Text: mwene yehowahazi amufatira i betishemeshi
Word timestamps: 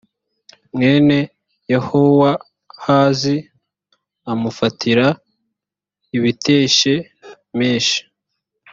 mwene 0.73 1.17
yehowahazi 1.71 3.35
amufatira 4.31 5.07
i 6.15 6.17
betishemeshi 6.21 8.01